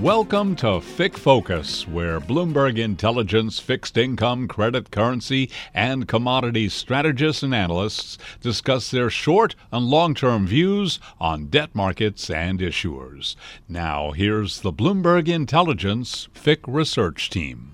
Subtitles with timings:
[0.00, 7.54] Welcome to FICC Focus, where Bloomberg Intelligence fixed income, credit, currency, and commodities strategists and
[7.54, 13.36] analysts discuss their short and long term views on debt markets and issuers.
[13.68, 17.72] Now, here's the Bloomberg Intelligence FICC research team.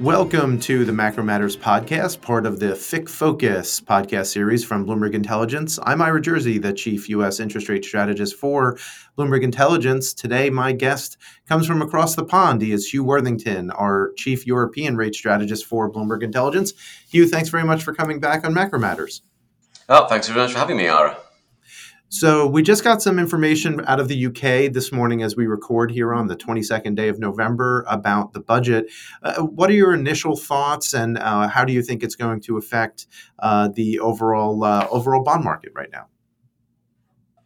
[0.00, 5.12] Welcome to the Macro Matters podcast, part of the FICC Focus podcast series from Bloomberg
[5.12, 5.76] Intelligence.
[5.82, 7.40] I'm Ira Jersey, the chief U.S.
[7.40, 8.78] interest rate strategist for
[9.18, 10.14] Bloomberg Intelligence.
[10.14, 11.16] Today, my guest
[11.48, 12.62] comes from across the pond.
[12.62, 16.74] He is Huw Worthington, our chief European rate strategist for Bloomberg Intelligence.
[17.12, 19.22] Huw, thanks very much for coming back on Macro Matters.
[19.88, 21.16] Oh, thanks very much for having me, Ira.
[22.10, 25.90] So we just got some information out of the UK this morning as we record
[25.90, 28.86] here on the 22nd day of November about the budget.
[29.22, 32.56] Uh, what are your initial thoughts, and uh, how do you think it's going to
[32.56, 33.06] affect
[33.40, 36.06] uh, the overall uh, overall bond market right now?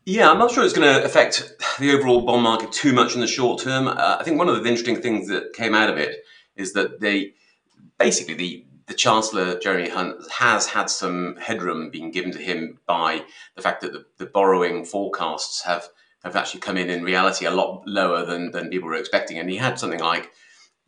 [0.05, 3.21] Yeah, I'm not sure it's going to affect the overall bond market too much in
[3.21, 3.89] the short term.
[3.89, 6.23] Uh, I think one of the interesting things that came out of it
[6.57, 7.35] is that they
[7.99, 13.25] basically the the Chancellor, Jeremy Hunt, has had some headroom being given to him by
[13.55, 15.89] the fact that the, the, borrowing forecasts have,
[16.25, 19.39] have actually come in in reality a lot lower than, than people were expecting.
[19.39, 20.31] And he had something like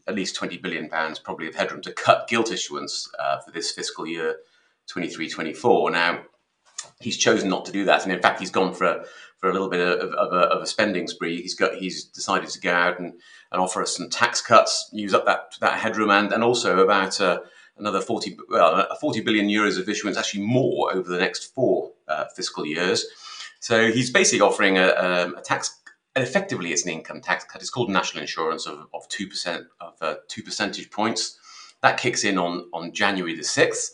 [0.06, 3.70] at least 20 billion pounds probably of headroom to cut gilt issuance uh, for this
[3.70, 4.36] fiscal year
[4.88, 5.90] 23 24.
[5.90, 6.22] Now,
[7.00, 8.04] he's chosen not to do that.
[8.04, 9.04] And in fact, he's gone for a,
[9.38, 11.40] for a little bit of, of, a, of a spending spree.
[11.40, 13.14] He's got he's decided to go out and,
[13.52, 17.20] and offer us some tax cuts, use up that, that headroom, and, and also about
[17.20, 17.40] uh,
[17.76, 22.24] another 40, well, 40 billion euros of issuance, actually more over the next four uh,
[22.36, 23.04] fiscal years.
[23.60, 25.80] So he's basically offering a, um, a, tax,
[26.14, 27.60] effectively it's an income tax cut.
[27.60, 31.38] It's called national insurance of, of 2% of uh, 2 percentage points.
[31.82, 33.90] That kicks in on, on January the 6th.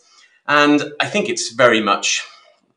[0.47, 2.25] And I think it's very much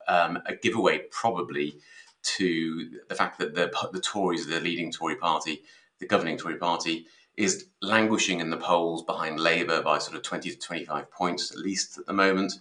[0.08, 1.78] um, a giveaway, probably,
[2.22, 5.62] to the fact that the, the Tories, the leading Tory party,
[5.98, 7.06] the governing Tory party,
[7.36, 11.58] is languishing in the polls behind Labour by sort of 20 to 25 points at
[11.58, 12.54] least at the moment.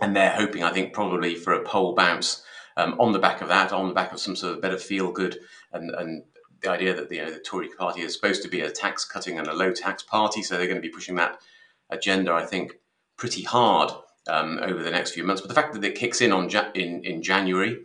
[0.00, 2.42] And they're hoping, I think, probably for a poll bounce
[2.76, 5.10] um, on the back of that, on the back of some sort of better feel
[5.10, 5.38] good
[5.72, 6.22] and, and
[6.62, 9.38] the idea that you know, the Tory party is supposed to be a tax cutting
[9.38, 10.42] and a low tax party.
[10.42, 11.40] So they're going to be pushing that
[11.88, 12.74] agenda, I think,
[13.16, 13.90] pretty hard
[14.28, 15.40] um, over the next few months.
[15.40, 17.78] But the fact that it kicks in on ja- in, in January,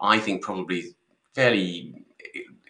[0.00, 0.96] I think probably
[1.34, 1.94] fairly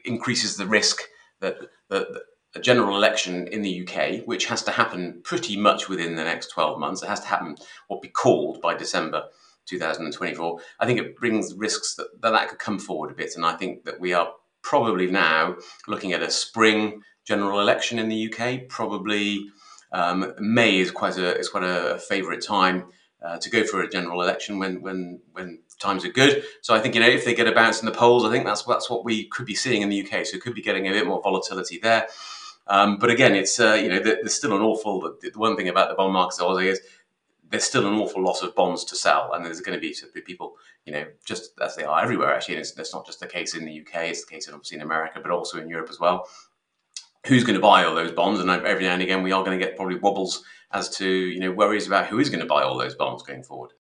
[0.05, 1.03] increases the risk
[1.41, 1.59] that,
[1.89, 2.07] that,
[2.55, 6.49] a general election in the UK, which has to happen pretty much within the next
[6.49, 7.03] 12 months.
[7.03, 7.57] It has to happen
[7.89, 9.25] what be called by December
[9.67, 10.59] 2024.
[10.81, 13.37] I think it brings risks that, that that could come forward a bit.
[13.37, 14.33] And I think that we are
[14.63, 18.69] probably now looking at a spring general election in the UK.
[18.69, 19.47] Probably
[19.93, 22.87] um, May is quite a is quite a favourite time
[23.25, 26.45] uh, to go for a general election when when when times are good.
[26.61, 28.45] So I think you know if they get a bounce in the polls, I think
[28.45, 30.27] that's that's what we could be seeing in the UK.
[30.27, 32.07] So it could be getting a bit more volatility there.
[32.67, 35.17] Um, but again, it's uh, you know there's still an awful.
[35.21, 36.81] The one thing about the bond market is
[37.51, 40.57] there's still an awful lot of bonds to sell, and there's going to be people,
[40.85, 42.35] you know, just as they are everywhere.
[42.35, 44.55] Actually, and it's, it's not just the case in the UK; it's the case in
[44.55, 46.29] obviously in America, but also in Europe as well.
[47.27, 48.41] Who's going to buy all those bonds?
[48.41, 51.41] And every now and again, we are going to get probably wobbles as to you
[51.41, 53.73] know worries about who is going to buy all those bonds going forward.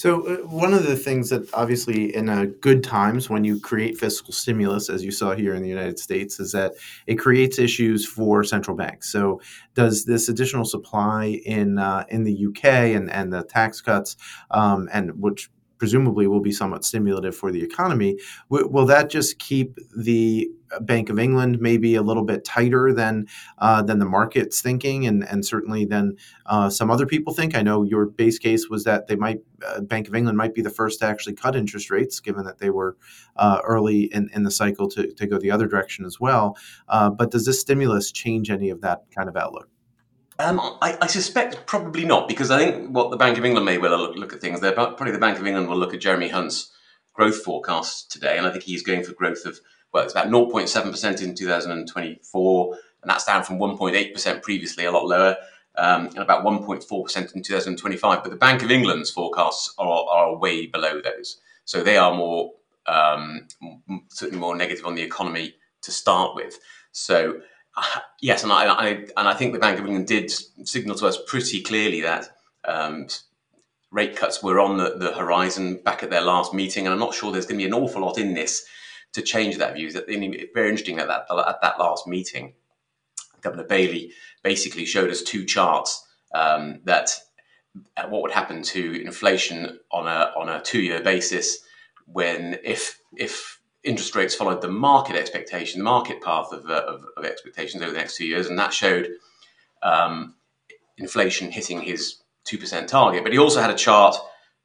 [0.00, 3.98] So, uh, one of the things that obviously in uh, good times when you create
[3.98, 6.72] fiscal stimulus, as you saw here in the United States, is that
[7.06, 9.12] it creates issues for central banks.
[9.12, 9.42] So,
[9.74, 12.64] does this additional supply in uh, in the UK
[12.96, 14.16] and, and the tax cuts,
[14.50, 15.50] um, and which
[15.80, 18.16] presumably will be somewhat stimulative for the economy.
[18.50, 20.48] W- will that just keep the
[20.82, 23.26] Bank of England maybe a little bit tighter than
[23.58, 27.56] uh, than the market's thinking, and and certainly than uh, some other people think?
[27.56, 30.62] I know your base case was that they might uh, Bank of England might be
[30.62, 32.96] the first to actually cut interest rates, given that they were
[33.34, 36.56] uh, early in, in the cycle to, to go the other direction as well.
[36.88, 39.68] Uh, but does this stimulus change any of that kind of outlook?
[40.40, 43.76] Um, I, I, suspect probably not, because I think what the Bank of England may
[43.76, 44.60] well look, look at things.
[44.60, 46.70] They're probably the Bank of England will look at Jeremy Hunt's
[47.12, 49.60] growth forecast today, and I think he's going for growth of
[49.92, 55.36] well, it's about 0.7% in 2024, and that's down from 1.8% previously, a lot lower,
[55.76, 58.22] um, and about 1.4% in 2025.
[58.22, 62.52] But the Bank of England's forecasts are, are way below those, so they are more
[62.86, 63.46] um,
[64.08, 66.58] certainly more negative on the economy to start with.
[66.92, 67.40] So
[68.20, 70.30] yes, and I, I, and I think the Bank of England did
[70.66, 72.28] signal to us pretty clearly that
[72.64, 73.06] um,
[73.90, 77.14] rate cuts were on the, the, horizon back at their last meeting, and I'm not
[77.14, 78.64] sure there's going to be an awful lot in this
[79.12, 79.88] to change that view.
[79.88, 82.54] It's very interesting that, that at that last meeting,
[83.40, 84.12] Governor Bailey
[84.42, 87.10] basically showed us two charts um, that
[87.96, 91.58] at what would happen to inflation on a on a two year basis
[92.06, 97.04] when if if interest rates followed the market expectation, the market path of, uh, of,
[97.16, 99.08] of, expectations over the next two years, and that showed
[99.82, 100.34] um,
[100.98, 103.22] inflation hitting his two percent target.
[103.22, 104.16] But he also had a chart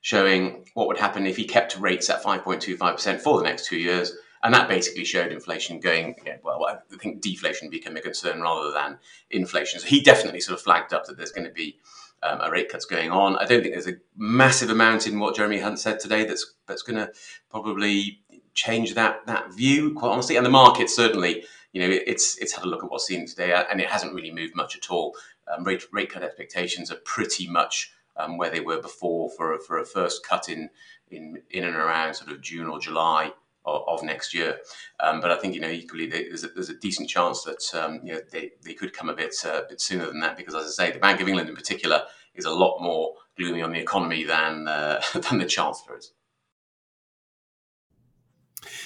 [0.02, 3.38] showing what would happen if he kept rates at five point two five percent for
[3.38, 4.14] the next two years.
[4.44, 8.72] And that basically showed inflation going, yeah, well, I think deflation became a concern rather
[8.72, 9.00] than
[9.32, 9.80] inflation.
[9.80, 11.80] So he definitely sort of flagged up that there's going to be
[12.22, 13.38] um, a rate cuts going on.
[13.38, 16.82] I don't think there's a massive amount in what Jeremy Hunt said today that's that's
[16.82, 17.12] going to
[17.50, 18.22] probably
[18.56, 19.94] change that that view.
[19.94, 23.06] Quite honestly, and the market certainly, you know, it's it's had a look at what's
[23.06, 25.16] seen today, and it hasn't really moved much at all.
[25.48, 29.60] Um, rate rate cut expectations are pretty much um, where they were before for a,
[29.60, 30.70] for a first cut in
[31.12, 33.32] in in and around sort of June or July
[33.66, 34.60] of, of next year.
[35.00, 38.00] Um, but I think you know equally there's a, there's a decent chance that um,
[38.04, 40.80] you know they, they could come a bit uh, bit sooner than that because as
[40.80, 42.04] I say the Bank of England in particular
[42.34, 46.12] is a lot more gloomy on the economy than uh, than the Chancellor is.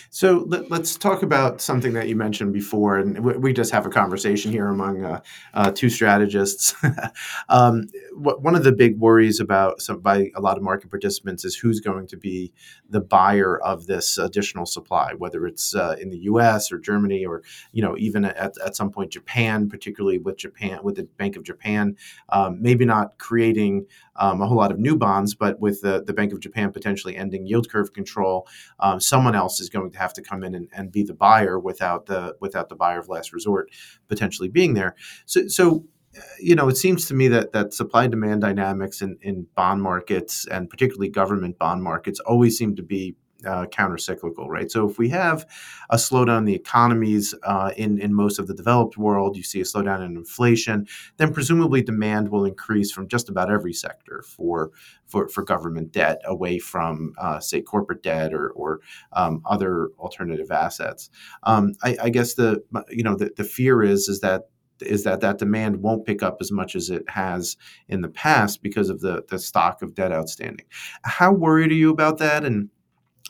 [0.09, 3.89] So let, us talk about something that you mentioned before, and we, just have a
[3.89, 5.21] conversation here among uh,
[5.53, 6.73] uh, two strategists.
[7.49, 11.55] um, one of the big worries about some, by a lot of market participants is
[11.55, 12.53] who's going to be
[12.89, 16.71] the buyer of this additional supply, whether it's uh, in the U.S.
[16.71, 20.95] or Germany, or you know even at, at some point Japan, particularly with Japan with
[20.95, 21.95] the Bank of Japan,
[22.29, 23.85] um, maybe not creating
[24.19, 27.15] um, a whole lot of new bonds, but with the, the Bank of Japan potentially
[27.15, 28.47] ending yield curve control,
[28.79, 31.59] um, someone else is going to have to come in and, and be the buyer
[31.59, 33.69] without the without the buyer of last resort
[34.07, 34.95] potentially being there.
[35.25, 35.85] So, so
[36.17, 39.81] uh, you know, it seems to me that that supply demand dynamics in, in bond
[39.81, 44.69] markets and particularly government bond markets always seem to be uh, counter-cyclical, right?
[44.71, 45.45] So if we have
[45.89, 49.61] a slowdown in the economies uh, in in most of the developed world, you see
[49.61, 50.87] a slowdown in inflation,
[51.17, 54.71] then presumably demand will increase from just about every sector for
[55.05, 58.81] for, for government debt away from uh, say corporate debt or or
[59.13, 61.09] um, other alternative assets.
[61.43, 64.49] Um, I, I, guess the you know the, the fear is is that
[64.81, 67.57] is that that demand won't pick up as much as it has
[67.87, 70.65] in the past because of the the stock of debt outstanding.
[71.03, 72.45] How worried are you about that?
[72.45, 72.69] And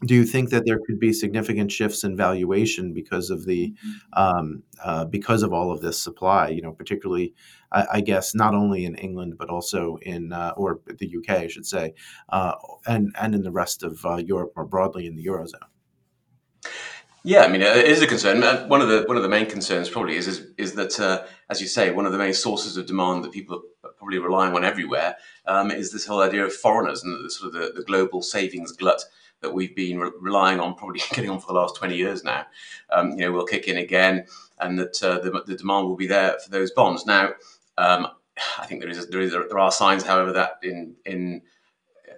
[0.05, 4.21] do you think that there could be significant shifts in valuation because of the mm-hmm.
[4.21, 6.49] um, uh, because of all of this supply?
[6.49, 7.33] You know, particularly,
[7.71, 11.47] I, I guess, not only in England but also in uh, or the UK, I
[11.47, 11.93] should say,
[12.29, 12.53] uh,
[12.87, 15.67] and and in the rest of uh, Europe more broadly in the eurozone.
[17.23, 18.41] Yeah, I mean, it is a concern.
[18.41, 21.23] Uh, one of the one of the main concerns probably is is, is that, uh,
[21.49, 24.55] as you say, one of the main sources of demand that people are probably relying
[24.55, 27.83] on everywhere um, is this whole idea of foreigners and the, sort of the, the
[27.83, 29.03] global savings glut
[29.41, 32.45] that we've been re- relying on, probably getting on for the last 20 years now,
[32.91, 34.25] um, you know, will kick in again
[34.59, 37.05] and that uh, the, the, demand will be there for those bonds.
[37.05, 37.31] Now,
[37.77, 38.07] um,
[38.57, 41.41] I think there is, there is there are signs, however, that in in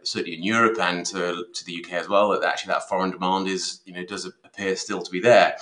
[0.03, 3.47] certainly in Europe and to, to the UK as well, that actually that foreign demand
[3.47, 5.57] is you know does appear still to be there.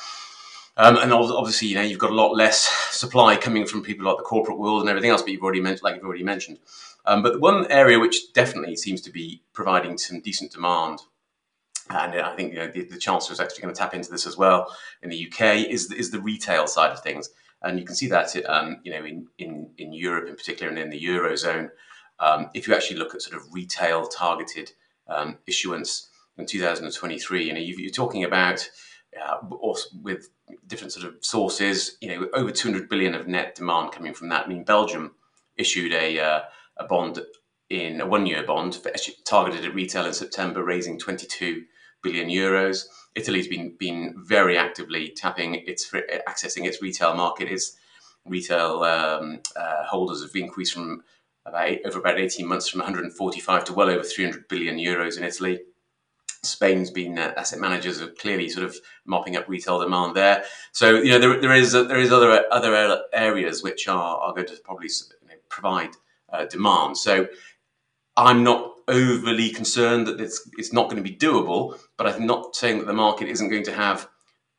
[0.77, 4.15] Um, and obviously, you know, you've got a lot less supply coming from people like
[4.15, 5.21] the corporate world and everything else.
[5.21, 6.59] But you've already mentioned, like you've already mentioned.
[7.05, 10.99] Um, but one area which definitely seems to be providing some decent demand
[11.89, 14.27] and I think you know, the, the Chancellor is actually going to tap into this
[14.27, 17.29] as well in the UK, is, is the retail side of things.
[17.61, 20.79] And you can see that um, you know, in, in, in Europe in particular and
[20.79, 21.69] in the Eurozone.
[22.19, 24.71] Um, if you actually look at sort of retail targeted
[25.07, 28.69] um, issuance in 2023, you know, you're talking about
[29.19, 29.37] uh,
[30.01, 30.29] with
[30.67, 34.45] different sort of sources, you know, over 200 billion of net demand coming from that.
[34.45, 35.15] I mean, Belgium
[35.57, 36.41] issued a, uh,
[36.77, 37.19] a bond
[37.69, 38.79] in a one-year bond
[39.25, 41.63] targeted at retail in September, raising 22
[42.01, 42.85] billion euros.
[43.15, 45.91] Italy's been been very actively tapping its
[46.27, 47.49] accessing its retail market.
[47.49, 47.77] Its
[48.25, 51.03] retail um, uh, holders have increased from
[51.45, 55.23] about eight, over about 18 months from 145 to well over 300 billion euros in
[55.23, 55.61] Italy.
[56.43, 60.43] Spain's been uh, asset managers are clearly sort of mopping up retail demand there.
[60.71, 64.47] So you know there, there is there is other other areas which are, are going
[64.47, 64.89] to probably
[65.49, 65.91] provide
[66.31, 66.97] uh, demand.
[66.97, 67.27] So
[68.15, 72.55] I'm not overly concerned that it's it's not going to be doable, but I'm not
[72.55, 74.09] saying that the market isn't going to have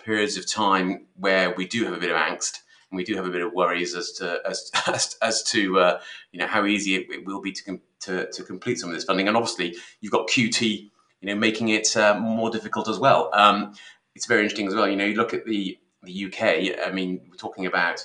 [0.02, 2.60] periods of time where we do have a bit of angst
[2.90, 6.00] and we do have a bit of worries as to as as, as to uh,
[6.32, 8.94] you know how easy it, it will be to, com- to to complete some of
[8.94, 9.28] this funding.
[9.28, 10.90] And obviously, you've got QT, you
[11.22, 13.30] know, making it uh, more difficult as well.
[13.32, 13.74] Um,
[14.14, 14.88] it's very interesting as well.
[14.88, 16.86] You know, you look at the the UK.
[16.86, 18.04] I mean, we're talking about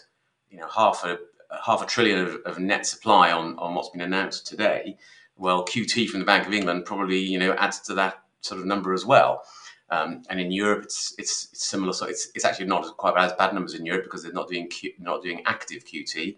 [0.50, 1.18] you know half a
[1.66, 4.98] half a trillion of, of net supply on on what's been announced today
[5.38, 8.68] well, QT from the Bank of England probably you know adds to that sort of
[8.68, 9.44] number as well.
[9.90, 11.94] Um, and in Europe, it's, it's, it's similar.
[11.94, 14.68] So it's, it's actually not quite as bad numbers in Europe because they're not doing
[14.68, 16.38] Q, not doing active QT.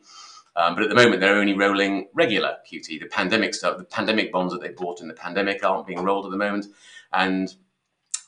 [0.58, 3.00] Um, but at the moment, they're only rolling regular QT.
[3.00, 6.25] The pandemic stuff, the pandemic bonds that they bought in the pandemic aren't being rolled
[6.25, 6.66] at the moment,
[7.13, 7.54] and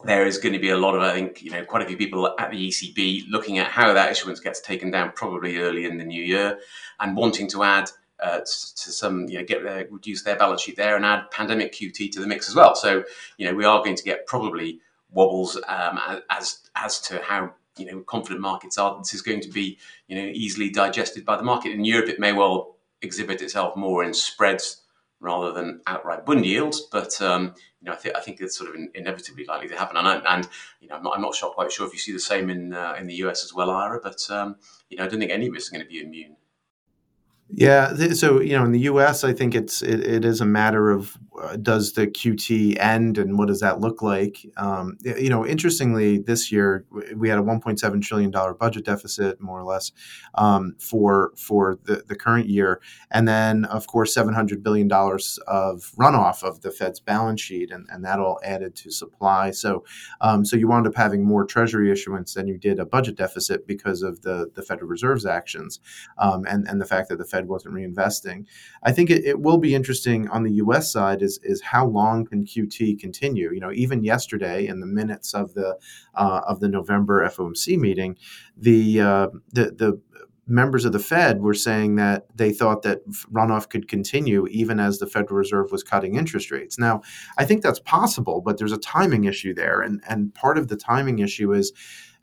[0.06, 1.98] there is going to be a lot of, I think, you know, quite a few
[1.98, 5.98] people at the ECB looking at how that issuance gets taken down probably early in
[5.98, 6.60] the new year
[7.00, 7.90] and wanting to add
[8.22, 11.74] uh, to some, you know, get their, reduce their balance sheet there and add pandemic
[11.74, 12.76] QT to the mix as well.
[12.76, 13.04] So,
[13.38, 16.00] you know, we are going to get probably wobbles um,
[16.30, 18.98] as as to how you know confident markets are.
[18.98, 21.72] This is going to be you know easily digested by the market.
[21.72, 24.82] In Europe, it may well exhibit itself more in spreads
[25.22, 26.82] rather than outright bund yields.
[26.82, 29.78] But um, you know, I, th- I, think it's sort of in- inevitably likely to
[29.78, 29.98] happen.
[29.98, 30.48] And, I, and
[30.82, 32.96] you know, I'm not, I'm not quite sure if you see the same in uh,
[33.00, 34.00] in the US as well, Ira.
[34.02, 34.58] But um,
[34.90, 36.36] you know, I don't think any of us are going to be immune.
[37.52, 40.92] Yeah, so you know, in the U.S., I think it's it, it is a matter
[40.92, 44.46] of uh, does the QT end and what does that look like?
[44.58, 49.60] Um, you know, interestingly, this year we had a 1.7 trillion dollar budget deficit, more
[49.60, 49.92] or less,
[50.36, 55.92] um, for for the, the current year, and then of course 700 billion dollars of
[55.98, 59.50] runoff of the Fed's balance sheet, and, and that all added to supply.
[59.50, 59.84] So,
[60.22, 63.66] um, so you wound up having more Treasury issuance than you did a budget deficit
[63.66, 65.80] because of the the Federal Reserve's actions,
[66.20, 68.46] um, and and the fact that the Fed Fed wasn't reinvesting.
[68.84, 70.92] I think it, it will be interesting on the U.S.
[70.92, 73.54] side is is how long can QT continue?
[73.54, 75.78] You know, even yesterday in the minutes of the
[76.16, 78.18] uh, of the November FOMC meeting,
[78.58, 80.02] the uh, the the
[80.48, 84.98] members of the Fed were saying that they thought that runoff could continue even as
[84.98, 86.80] the Federal Reserve was cutting interest rates.
[86.80, 87.02] Now,
[87.38, 90.76] I think that's possible, but there's a timing issue there, and and part of the
[90.76, 91.72] timing issue is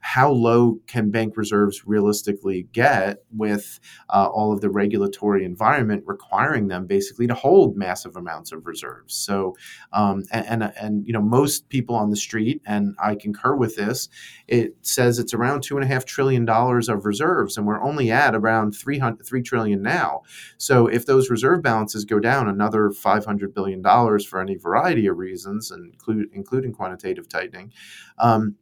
[0.00, 6.68] how low can bank reserves realistically get with uh, all of the regulatory environment requiring
[6.68, 9.14] them basically to hold massive amounts of reserves?
[9.14, 9.56] So,
[9.92, 13.76] um, and, and, and you know most people on the street, and I concur with
[13.76, 14.08] this.
[14.46, 18.10] It says it's around two and a half trillion dollars of reserves, and we're only
[18.10, 20.22] at around 300, 3 trillion now.
[20.56, 25.18] So, if those reserve balances go down another 500 billion dollars for any variety of
[25.18, 27.72] reasons, include, including quantitative tightening.
[28.18, 28.56] Um,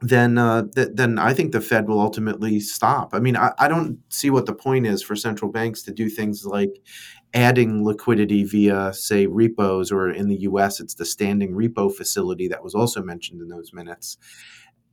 [0.00, 3.14] then uh, th- then I think the Fed will ultimately stop.
[3.14, 6.08] I mean, I, I don't see what the point is for central banks to do
[6.08, 6.80] things like
[7.32, 12.62] adding liquidity via, say, repos, or in the U.S., it's the standing repo facility that
[12.62, 14.16] was also mentioned in those minutes.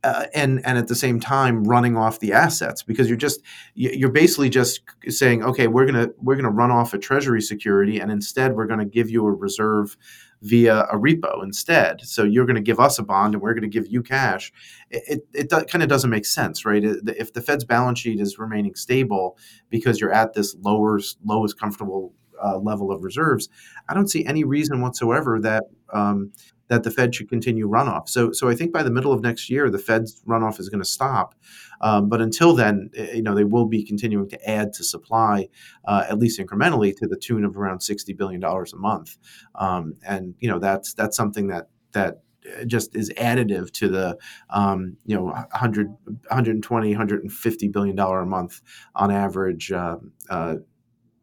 [0.04, 3.40] Uh, and and at the same time running off the assets because you're just
[3.74, 8.10] you're basically just saying okay we're gonna we're gonna run off a treasury security and
[8.10, 9.96] instead we're gonna give you a reserve
[10.42, 12.00] via a repo instead.
[12.02, 14.52] So you're going to give us a bond and we're going to give you cash.
[14.90, 16.82] It, it, it kind of doesn't make sense, right?
[16.84, 19.38] If the Fed's balance sheet is remaining stable
[19.70, 23.48] because you're at this lower, lowest comfortable uh, level of reserves,
[23.88, 26.32] I don't see any reason whatsoever that um,
[26.68, 28.08] that the Fed should continue runoff.
[28.08, 30.80] So, so I think by the middle of next year, the Fed's runoff is going
[30.80, 31.34] to stop.
[31.82, 35.48] Um, but until then, eh, you know, they will be continuing to add to supply,
[35.86, 39.16] uh, at least incrementally, to the tune of around sixty billion dollars a month.
[39.54, 44.18] Um, and you know, that's that's something that that eh, just is additive to the
[44.50, 48.60] um, you know 100 120 150 billion dollar a month
[48.94, 49.96] on average uh,
[50.30, 50.56] uh,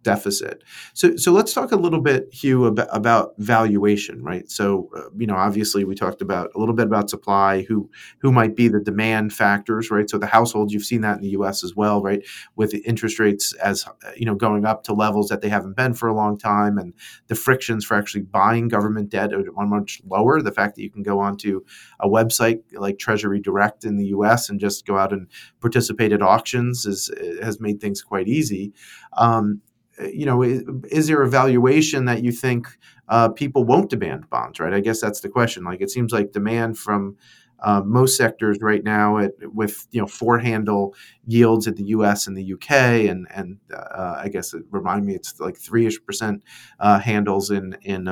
[0.04, 0.64] deficit.
[0.94, 4.50] So, so let's talk a little bit, Huw, about, about valuation, right?
[4.50, 7.90] So, uh, you know, obviously we talked about a little bit about supply, who
[8.20, 10.10] who might be the demand factors, right?
[10.10, 11.64] So the households, you've seen that in the U.S.
[11.64, 12.26] as well, right?
[12.56, 16.08] With interest rates as you know going up to levels that they haven't been for
[16.08, 16.94] a long time, and
[17.28, 20.42] the frictions for actually buying government debt are much lower.
[20.42, 21.62] The fact that you can go onto
[22.00, 24.50] a website like Treasury Direct in the U.S.
[24.50, 25.28] and just go out and
[25.60, 28.74] participate at auctions is has made things quite easy.
[29.18, 29.62] Um,
[30.00, 32.68] you know, is, is, there a valuation that you think
[33.10, 34.74] uh, people won't demand bonds, right?
[34.74, 35.64] I guess that's the question.
[35.64, 37.18] Like, it seems like demand from
[37.62, 42.28] uh, most sectors right now, at, with you know four handle yields at the U.S.
[42.28, 43.08] and the U.K.
[43.08, 46.44] and and uh, I guess it remind me it's like three ish percent
[46.80, 48.08] uh, handles in in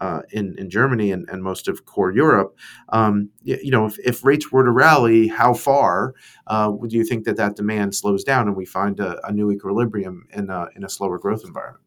[0.00, 2.56] uh, in, in Germany and, and most of core Europe.
[2.90, 6.14] Um, you, you, know, if, if rates were to rally, how far
[6.46, 9.50] uh, do you think that that demand slows down and we find a, a new
[9.50, 11.84] equilibrium in a, in a slower growth environment?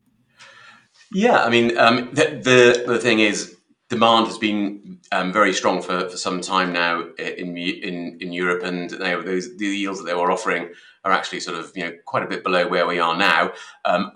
[1.11, 3.55] Yeah, I mean, um, the, the, the thing is,
[3.89, 8.63] demand has been um, very strong for, for some time now in in, in Europe,
[8.63, 10.69] and know, those the yields that they were offering
[11.03, 13.51] are actually sort of you know quite a bit below where we are now.
[13.85, 14.11] Um,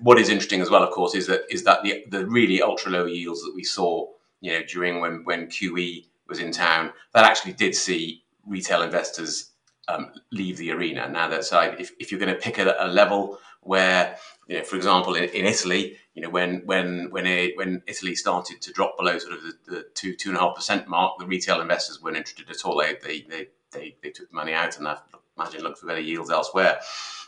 [0.00, 2.90] what is interesting as well, of course, is that is that the, the really ultra
[2.90, 4.06] low yields that we saw,
[4.40, 9.50] you know, during when when QE was in town, that actually did see retail investors
[9.88, 11.08] um, leave the arena.
[11.08, 14.16] Now that side, if, if you're going to pick a, a, level where,
[14.48, 18.60] you know, for example, in, in, Italy, you know, when when when when Italy started
[18.62, 21.26] to drop below sort of the, the two two and a half percent mark, the
[21.26, 22.78] retail investors weren't interested at all.
[22.78, 24.98] They they they they, they took the money out and I
[25.36, 26.80] imagine looked for better yields elsewhere.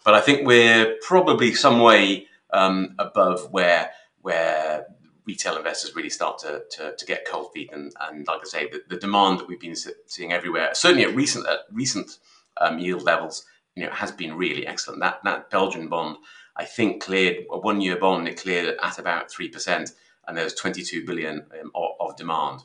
[0.04, 3.90] But I think we're probably some way um, above where
[4.22, 4.86] where
[5.26, 7.70] retail investors really start to, to, to get cold feet.
[7.72, 11.14] And, and like I say, the, the, demand that we've been seeing everywhere, certainly at
[11.14, 12.18] recent at recent
[12.60, 13.44] um, yield levels,
[13.74, 15.00] you know, has been really excellent.
[15.00, 16.16] That that Belgian bond,
[16.56, 18.28] I think, cleared a one-year bond.
[18.28, 19.90] It cleared at about three percent,
[20.26, 22.60] and there's 22 billion um, of, of, demand.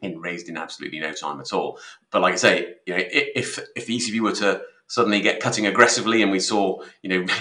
[0.00, 1.78] In raised in absolutely no time at all.
[2.10, 5.66] But like I say, you know, if if the ECB were to suddenly get cutting
[5.66, 7.32] aggressively, and we saw, you know,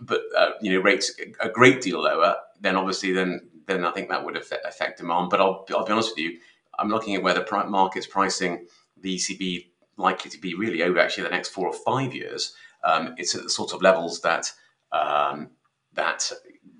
[0.00, 4.08] but uh, you know rates a great deal lower, then obviously then then I think
[4.08, 5.30] that would affect demand.
[5.30, 6.38] But I'll, I'll be honest with you,
[6.78, 8.66] I'm looking at where the market's pricing
[9.00, 12.54] the ECB likely to be really over actually the next four or five years.
[12.84, 14.52] Um, it's at the sort of levels that
[14.92, 15.50] um,
[15.94, 16.30] that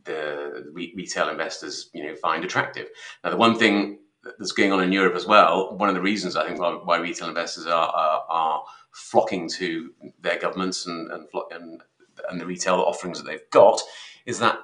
[0.05, 2.89] the re- retail investors you know find attractive.
[3.25, 3.99] Now, the one thing
[4.39, 6.99] that's going on in Europe as well, one of the reasons I think why, why
[6.99, 11.83] retail investors are, are, are, flocking to their governments and and, and
[12.29, 13.81] and the retail offerings that they've got
[14.25, 14.59] is that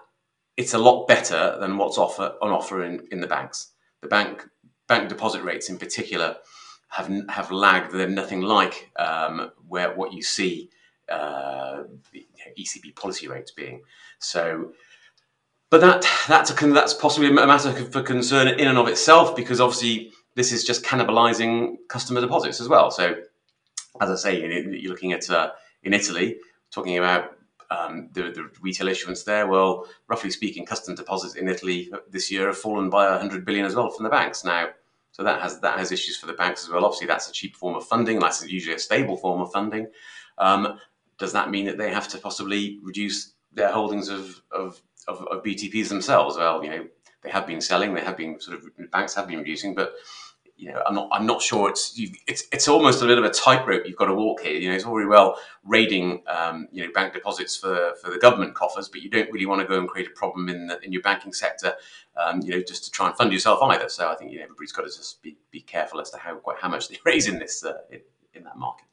[0.57, 3.73] it's a lot better than what's offer on offer in, in the banks.
[4.01, 4.47] The bank
[4.89, 6.37] bank deposit rates in particular
[6.89, 7.93] have have lagged.
[7.93, 10.71] They're nothing like um, where what you see
[11.09, 11.85] uh,
[12.59, 13.83] ECB policy rates being.
[14.19, 14.73] So,
[15.71, 19.61] but that that's a, that's possibly a matter for concern in and of itself because
[19.61, 22.91] obviously this is just cannibalizing customer deposits as well.
[22.91, 23.17] So,
[24.01, 26.37] as I say, you're looking at uh, in Italy,
[26.71, 27.37] talking about
[27.73, 32.49] um, the, the, retail issuance there, well, roughly speaking, customer deposits in Italy this year
[32.49, 34.45] have fallen by 100 billion as well from the banks.
[34.45, 34.69] Now,
[35.13, 36.85] so that has that has issues for the banks as well.
[36.85, 38.19] Obviously, that's a cheap form of funding.
[38.19, 39.87] That's usually a stable form of funding.
[40.39, 40.79] Um,
[41.19, 45.43] does that mean that they have to possibly reduce their holdings of, of, of, of
[45.43, 46.37] BTPs themselves?
[46.37, 46.87] Well, you know,
[47.23, 47.95] they have been selling.
[47.95, 49.95] They have been sort of banks have been reducing, but
[50.63, 53.31] you know, I'm not, I'm not sure it's, it's, it's almost a bit of a
[53.31, 54.53] tightrope you've got to walk here.
[54.53, 58.19] You know, it's all very well raiding, um, you know, bank deposits for, for the
[58.19, 60.81] government coffers, but you don't really want to go and create a problem in the,
[60.85, 61.75] in your banking sector,
[62.17, 63.89] um, you know, just to try and fund yourself either.
[63.89, 66.37] So I think you know, everybody's got to just be, be careful as to how
[66.37, 68.01] quite how much they raise in this uh, in,
[68.33, 68.87] in that market.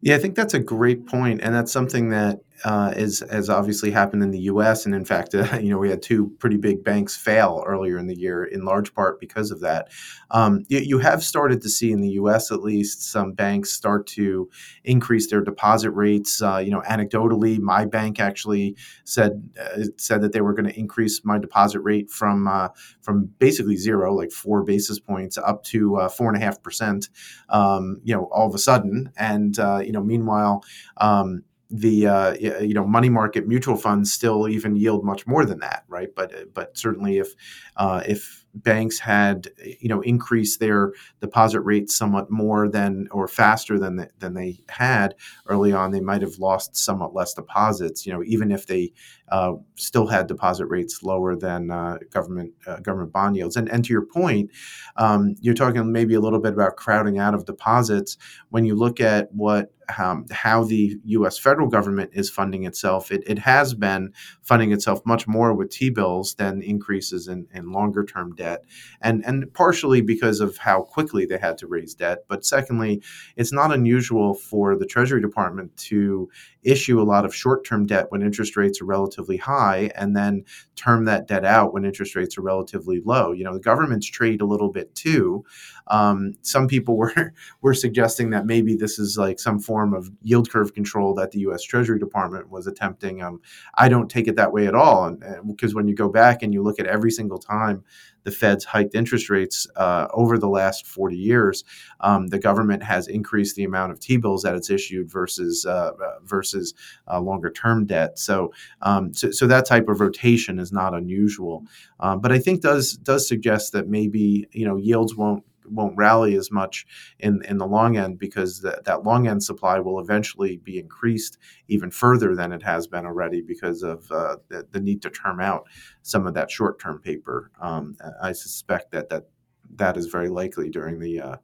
[0.00, 3.90] Yeah, I think that's a great point, and that's something that uh, is has obviously
[3.90, 4.86] happened in the U.S.
[4.86, 8.06] And in fact, uh, you know, we had two pretty big banks fail earlier in
[8.06, 9.88] the year, in large part because of that.
[10.30, 12.52] Um, you, you, have started to see in the U.S.
[12.52, 14.48] at least some banks start to
[14.84, 16.42] increase their deposit rates.
[16.42, 20.78] Uh, you know, anecdotally, my bank actually said uh, said that they were going to
[20.78, 22.68] increase my deposit rate from uh,
[23.00, 27.08] from basically zero, like four basis points, up to uh, four and a half percent.
[27.48, 30.62] Um, you know, all of a sudden, and you know, meanwhile.
[30.98, 35.60] Um, the uh, you know money market mutual funds still even yield much more than
[35.60, 36.08] that, right?
[36.14, 37.28] But but certainly if
[37.76, 39.48] uh, if banks had
[39.80, 44.60] you know increased their deposit rates somewhat more than or faster than the, than they
[44.68, 45.14] had
[45.46, 48.04] early on, they might have lost somewhat less deposits.
[48.04, 48.92] You know, even if they
[49.28, 53.56] uh, still had deposit rates lower than uh, government uh, government bond yields.
[53.56, 54.50] And and to your point,
[54.96, 58.16] um, you're talking maybe a little bit about crowding out of deposits.
[58.48, 61.38] When you look at what um, how the U.S.
[61.38, 66.34] federal government is funding itself, it, it has been funding itself much more with T-bills
[66.34, 68.64] than increases in, in longer term debt,
[69.00, 73.02] and and partially because of how quickly they had to raise debt, but secondly,
[73.36, 76.28] it's not unusual for the Treasury Department to
[76.62, 80.44] issue a lot of short term debt when interest rates are relatively high, and then
[80.76, 83.32] term that debt out when interest rates are relatively low.
[83.32, 85.44] You know, the governments trade a little bit too.
[85.90, 90.50] Um, some people were were suggesting that maybe this is like some form of yield
[90.50, 91.62] curve control that the U.S.
[91.62, 93.22] Treasury Department was attempting.
[93.22, 93.40] Um,
[93.74, 96.62] I don't take it that way at all, because when you go back and you
[96.62, 97.84] look at every single time
[98.24, 101.64] the Fed's hiked interest rates uh, over the last 40 years,
[102.00, 106.18] um, the government has increased the amount of T-bills that it's issued versus uh, uh
[106.24, 106.74] versus
[107.10, 108.18] uh, longer term debt.
[108.18, 111.64] So, um, so, so that type of rotation is not unusual,
[112.00, 116.34] um, but I think does does suggest that maybe you know yields won't won't rally
[116.34, 116.86] as much
[117.18, 121.38] in in the long end because the, that long end supply will eventually be increased
[121.68, 125.40] even further than it has been already because of uh, the, the, need to term
[125.40, 125.66] out
[126.02, 127.50] some of that short term paper.
[127.60, 129.28] Um, I suspect that that
[129.76, 131.36] that is very likely during the uh,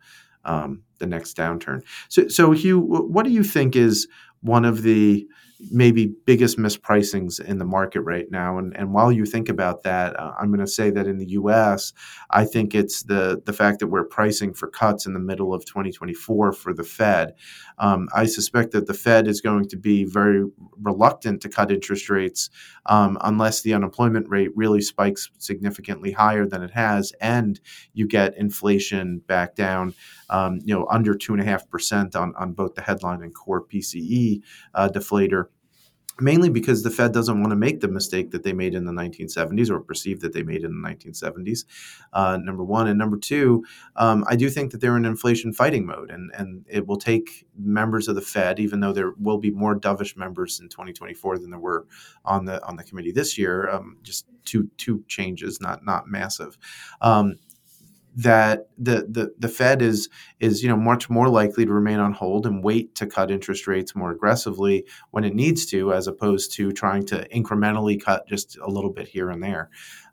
[0.45, 1.83] um, the next downturn.
[2.09, 4.09] So, so Huw, what do you think is
[4.41, 5.27] one of the
[5.71, 8.59] maybe biggest mispricings in the market right now.
[8.59, 11.31] And, and while you think about that, uh, I'm going to say that in the
[11.31, 11.92] U.S.,
[12.31, 15.64] I think it's the the fact that we're pricing for cuts in the middle of
[15.64, 17.35] 2024 for the Fed.
[17.79, 20.45] Um, I suspect that the Fed is going to be very
[20.81, 22.51] reluctant to cut interest rates
[22.87, 27.61] um, unless the unemployment rate really spikes significantly higher than it has, and
[27.95, 29.95] you get inflation back down,
[30.31, 33.35] um, you know, under two and a half percent on on both the headline and
[33.35, 34.43] core PCE
[34.75, 35.47] uh, deflator
[36.21, 38.93] mainly because the Fed doesn't want to make the mistake that they made in the
[38.93, 41.65] 1970s or perceived that they made in the 1970s.
[42.12, 42.89] Uh, number one.
[42.89, 43.65] And number two,
[43.97, 47.47] um, I do think that they're in inflation fighting mode, and, and it will take
[47.59, 51.51] members of the Fed, even though there will be more dovish members in 2024 than
[51.51, 51.87] there were
[52.25, 53.69] on the on the committee this year.
[53.71, 56.57] Um, just two two changes, not not massive.
[57.01, 57.37] Um,
[58.17, 60.09] that the, the the Fed is
[60.41, 63.67] is you know much more likely to remain on hold and wait to cut interest
[63.67, 68.57] rates more aggressively when it needs to, as opposed to trying to incrementally cut just
[68.59, 69.69] a little bit here and there.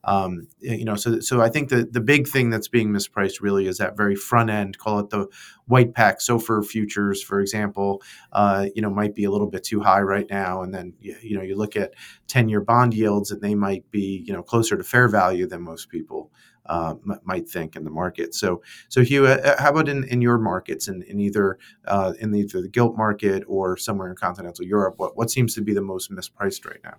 [0.05, 3.67] Um, you know, so so I think the the big thing that's being mispriced really
[3.67, 5.27] is that very front end, call it the
[5.67, 8.01] white pack SOFR futures, for example.
[8.33, 11.37] Uh, you know, might be a little bit too high right now, and then you
[11.37, 11.93] know you look at
[12.27, 15.61] ten year bond yields and they might be you know closer to fair value than
[15.61, 16.31] most people
[16.65, 18.33] uh, m- might think in the market.
[18.33, 22.13] So, so Huw, uh, uh, how about in, in your markets, in, in either uh,
[22.19, 24.95] in either the gilt market or somewhere in continental Europe?
[24.97, 26.95] What what seems to be the most mispriced right now?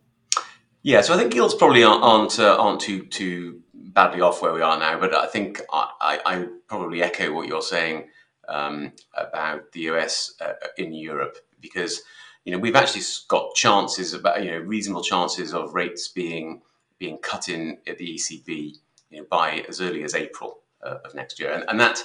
[0.83, 4.79] Yeah, so I think gilts probably aren't aren't too too badly off where we are
[4.79, 8.09] now, but I think I, I, I probably echo what you're saying
[8.49, 12.03] um, about the US uh, in Europe because
[12.45, 16.61] you know we've actually got chances about you know reasonable chances of rates being
[16.99, 18.79] being cut in at the ECB
[19.11, 22.03] you know, by as early as April uh, of next year, and, and that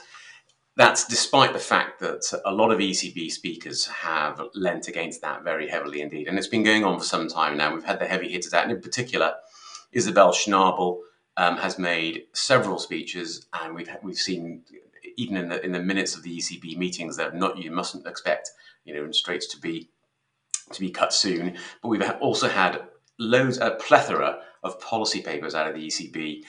[0.75, 5.67] that's despite the fact that a lot of ECB speakers have lent against that very
[5.67, 7.73] heavily indeed, and it's been going on for some time now.
[7.73, 9.33] We've had the heavy hitters out, and in particular,
[9.91, 10.99] Isabel Schnabel
[11.37, 14.63] um, has made several speeches, and we've we've seen
[15.17, 18.51] even in the in the minutes of the ECB meetings that not you mustn't expect
[18.85, 19.89] you know interest rates to be
[20.71, 21.57] to be cut soon.
[21.81, 22.83] But we've also had
[23.17, 26.43] loads a plethora of policy papers out of the ECB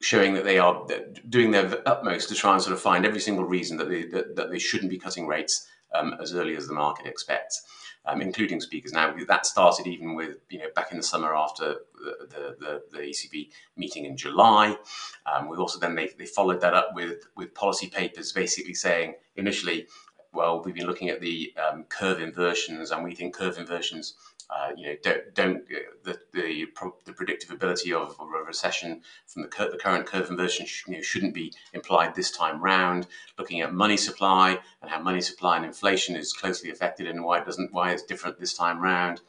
[0.00, 0.86] showing that they are
[1.28, 4.36] doing their utmost to try and sort of find every single reason that they, that,
[4.36, 7.62] that they shouldn't be cutting rates um, as early as the market expects,
[8.04, 8.92] um, including speakers.
[8.92, 12.82] Now, that started even with, you know, back in the summer after the, the, the,
[12.92, 14.76] the ECB meeting in July.
[15.24, 19.14] Um, we also then, they, they followed that up with, with policy papers basically saying
[19.36, 19.86] initially,
[20.32, 24.14] well, we've been looking at the um, curve inversions and we think curve inversions
[24.48, 26.66] uh, you know, don't, don't uh, the, the,
[27.04, 30.94] the predictability of, of, a recession from the, cur- the current curve inversion sh- you
[30.94, 33.08] know, shouldn't be implied this time round.
[33.38, 37.40] Looking at money supply and how money supply and inflation is closely affected and why
[37.40, 39.20] it doesn't, why it's different this time round.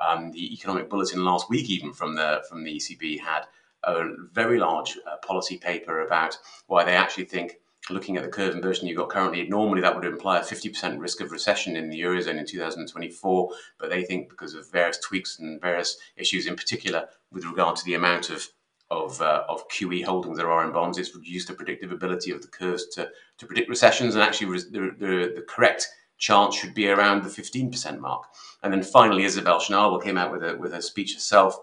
[0.00, 3.42] Um, the economic bulletin last week, even from the from the ECB, had
[3.84, 7.58] a very large uh, policy paper about why they actually think
[7.90, 11.20] looking at the curve inversion you've got currently, normally that would imply a 50% risk
[11.20, 13.50] of recession in the Eurozone in 2024.
[13.78, 17.84] But they think because of various tweaks and various issues, in particular with regard to
[17.84, 18.48] the amount of
[18.90, 22.48] of, uh, of QE holdings there are in bonds, it's reduced the predictability of the
[22.48, 24.14] curves to, to predict recessions.
[24.14, 28.24] And actually, the, the, the correct chance should be around the 15% mark.
[28.62, 31.58] And then finally, Isabel Schnabel came out with a, with a speech herself,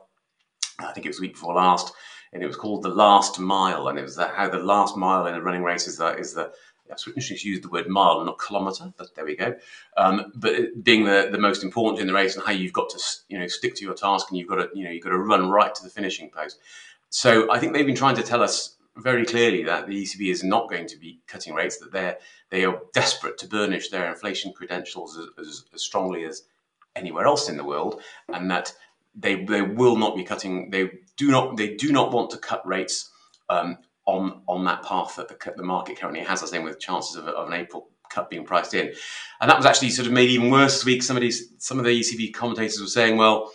[0.79, 1.93] I think it was the week before last,
[2.33, 5.25] and it was called the last mile, and it was that how the last mile
[5.27, 6.51] in a running race is the is the
[6.89, 9.55] that's she used the word mile, not kilometre, but there we go.
[9.95, 12.99] Um, but being the, the most important in the race and how you've got to
[13.29, 15.17] you know stick to your task and you've got to you know you've got to
[15.19, 16.59] run right to the finishing post.
[17.09, 20.43] So I think they've been trying to tell us very clearly that the ECB is
[20.43, 22.17] not going to be cutting rates, that they're
[22.49, 26.43] they are desperate to burnish their inflation credentials as, as, as strongly as
[26.95, 28.73] anywhere else in the world, and that
[29.15, 30.69] they they will not be cutting.
[30.69, 33.09] They do not they do not want to cut rates
[33.49, 36.41] um, on on that path that the, the market currently has.
[36.41, 38.93] I was with chances of, of, an April cut being priced in,
[39.41, 41.03] and that was actually sort of made even worse this week.
[41.03, 43.51] Some of these some of the ECB commentators were saying, well.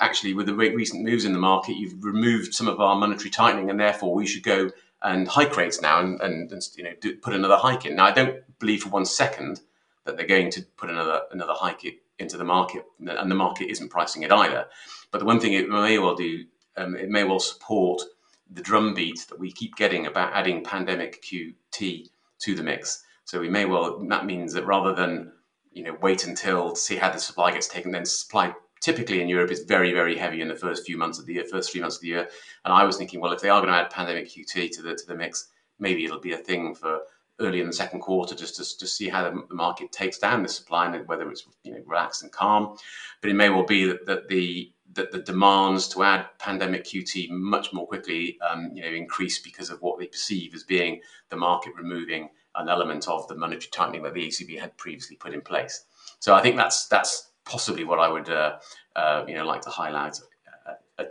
[0.00, 3.68] Actually, with the recent moves in the market, you've removed some of our monetary tightening,
[3.68, 4.70] and therefore we should go
[5.02, 7.96] and hike rates now and, and, and you know do, put another hike in.
[7.96, 9.60] Now, I don't believe for one second
[10.04, 11.84] that they're going to put another another hike
[12.18, 14.66] into the market, and the market isn't pricing it either.
[15.10, 16.44] But the one thing it may well do,
[16.76, 18.02] um, it may well support
[18.50, 22.08] the drumbeat that we keep getting about adding pandemic QT
[22.40, 23.04] to the mix.
[23.24, 25.32] So we may well that means that rather than
[25.72, 29.28] you know wait until to see how the supply gets taken, then supply typically in
[29.28, 31.80] Europe is very very heavy in the first few months of the year, first three
[31.80, 32.28] months of the year.
[32.64, 34.94] And I was thinking, well, if they are going to add pandemic QT to the
[34.94, 37.00] to the mix, maybe it'll be a thing for
[37.40, 40.48] early in the second quarter just to, to see how the, market takes down the
[40.48, 42.76] supply and whether it's you know relaxed and calm.
[43.20, 47.30] But it may well be that, that the that the demands to add pandemic QT
[47.30, 51.36] much more quickly, um, you know, increase because of what they perceive as being the
[51.36, 55.40] market removing an element of the monetary tightening that the ECB had previously put in
[55.40, 55.84] place.
[56.20, 58.58] So I think that's that's possibly what I would uh,
[58.96, 60.18] uh, you know like to highlight
[60.66, 61.04] uh, uh,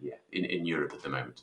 [0.00, 1.42] yeah in, in Europe at the moment.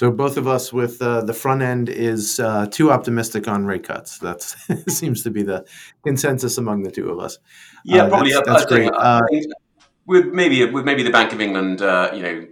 [0.00, 3.84] So both of us with uh, the front end is uh, too optimistic on rate
[3.84, 4.16] cuts.
[4.20, 4.40] That
[4.88, 5.66] seems to be the
[6.02, 7.36] consensus among the two of us.
[7.84, 8.32] Yeah, uh, probably.
[8.32, 8.90] That's, that's great.
[8.90, 9.20] Uh,
[10.06, 12.46] with maybe with maybe the Bank of England, uh, you know,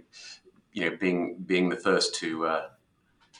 [0.73, 2.65] you know, being being the first to uh,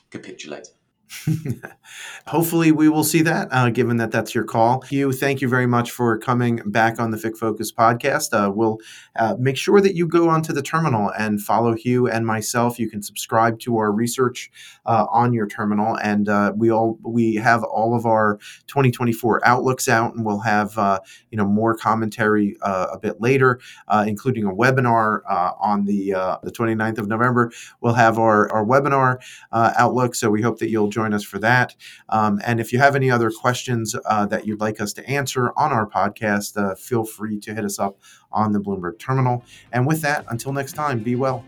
[0.09, 0.69] capitulate.
[2.27, 4.81] Hopefully, we will see that, uh, given that that's your call.
[4.83, 8.31] Huw, thank you very much for coming back on the FICC Focus podcast.
[8.31, 8.77] Uh, we'll
[9.15, 12.77] uh, make sure that you go onto the terminal and follow Huw and myself.
[12.77, 14.51] You can subscribe to our research
[14.85, 19.87] uh, on your terminal, and uh, we all we have all of our 2024 outlooks
[19.87, 20.99] out, and we'll have uh,
[21.31, 23.59] you know more commentary a bit later,
[24.05, 25.21] including a webinar
[25.59, 26.11] on the
[26.43, 27.51] the 29th of November.
[27.81, 29.17] We'll have our our webinar
[29.51, 31.75] outlook, so we hope that you'll join us for that.
[32.09, 35.51] Um, and if you have any other questions uh, that you'd like us to answer
[35.55, 37.97] on our podcast, uh, feel free to hit us up
[38.31, 39.43] on the Bloomberg terminal.
[39.71, 41.43] And with that, until next time, be well.